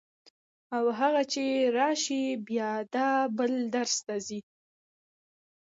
او 0.75 0.83
هغه 0.99 1.21
چې 1.33 1.43
راشي 1.77 2.23
بیا 2.47 2.71
دا 2.95 3.09
بل 3.37 3.53
درس 3.75 3.95
ته 4.05 4.15
ځي. 4.27 4.39